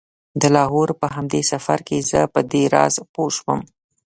[0.41, 3.59] د لاهور په همدې سفر کې زه په دې راز پوی شوم.